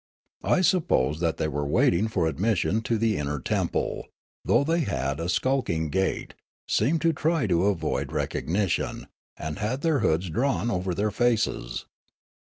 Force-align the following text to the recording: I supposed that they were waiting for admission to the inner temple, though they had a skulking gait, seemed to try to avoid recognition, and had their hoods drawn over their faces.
I 0.43 0.61
supposed 0.61 1.19
that 1.19 1.37
they 1.37 1.47
were 1.47 1.63
waiting 1.63 2.07
for 2.07 2.25
admission 2.25 2.81
to 2.81 2.97
the 2.97 3.17
inner 3.17 3.39
temple, 3.39 4.07
though 4.43 4.63
they 4.63 4.79
had 4.79 5.19
a 5.19 5.29
skulking 5.29 5.91
gait, 5.91 6.33
seemed 6.67 7.03
to 7.03 7.13
try 7.13 7.45
to 7.45 7.67
avoid 7.67 8.11
recognition, 8.11 9.05
and 9.37 9.59
had 9.59 9.81
their 9.81 9.99
hoods 9.99 10.31
drawn 10.31 10.71
over 10.71 10.95
their 10.95 11.11
faces. 11.11 11.85